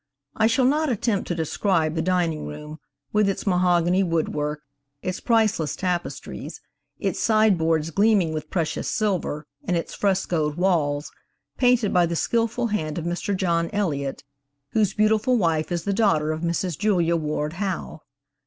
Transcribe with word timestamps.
I 0.35 0.47
shall 0.47 0.65
not 0.65 0.89
attempt 0.91 1.27
to 1.27 1.35
describe 1.35 1.93
the 1.93 2.01
dining 2.01 2.47
room, 2.47 2.79
with 3.13 3.29
its 3.29 3.45
mahogany 3.45 4.01
woodwork, 4.01 4.61
its 5.03 5.19
priceless 5.19 5.75
tapestries, 5.75 6.59
its 6.97 7.19
sideboards 7.19 7.91
gleaming 7.91 8.33
with 8.33 8.49
precious 8.49 8.89
silver, 8.89 9.45
and 9.63 9.77
its 9.77 9.93
frescoed 9.93 10.55
walls, 10.57 11.11
painted 11.59 11.93
by 11.93 12.07
the 12.07 12.15
skilful 12.15 12.65
hand 12.73 12.97
of 12.97 13.05
Mr. 13.05 13.37
John 13.37 13.69
Elliot, 13.73 14.23
whose 14.71 14.95
beautiful 14.95 15.37
wife 15.37 15.71
is 15.71 15.83
the 15.83 15.93
daughter 15.93 16.31
of 16.31 16.41
Mrs. 16.41 16.79
Julia 16.79 17.15
Ward 17.15 17.53
Howe. 17.53 18.01